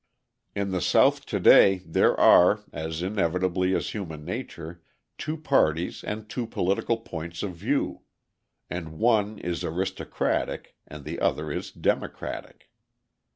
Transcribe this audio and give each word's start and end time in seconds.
In 0.55 0.71
the 0.71 0.81
South 0.81 1.27
to 1.27 1.39
day 1.39 1.83
there 1.85 2.19
are, 2.19 2.61
as 2.73 3.03
inevitably 3.03 3.75
as 3.75 3.93
human 3.93 4.25
nature, 4.25 4.81
two 5.19 5.37
parties 5.37 6.03
and 6.03 6.27
two 6.27 6.47
political 6.47 6.97
points 6.97 7.43
of 7.43 7.53
view. 7.55 8.01
And 8.67 8.97
one 8.97 9.37
is 9.37 9.63
aristocratic 9.63 10.75
and 10.87 11.03
the 11.05 11.19
other 11.19 11.51
is 11.51 11.69
democratic. 11.71 12.71